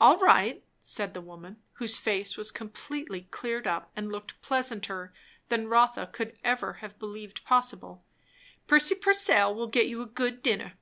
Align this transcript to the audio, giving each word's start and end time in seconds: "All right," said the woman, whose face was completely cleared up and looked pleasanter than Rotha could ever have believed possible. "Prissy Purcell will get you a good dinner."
"All 0.00 0.16
right," 0.20 0.64
said 0.80 1.12
the 1.12 1.20
woman, 1.20 1.60
whose 1.74 1.98
face 1.98 2.34
was 2.38 2.50
completely 2.50 3.28
cleared 3.30 3.66
up 3.66 3.90
and 3.94 4.10
looked 4.10 4.40
pleasanter 4.40 5.12
than 5.50 5.68
Rotha 5.68 6.06
could 6.10 6.38
ever 6.42 6.78
have 6.80 6.98
believed 6.98 7.44
possible. 7.44 8.02
"Prissy 8.66 8.94
Purcell 8.94 9.54
will 9.54 9.66
get 9.68 9.86
you 9.86 10.00
a 10.00 10.06
good 10.06 10.42
dinner." 10.42 10.78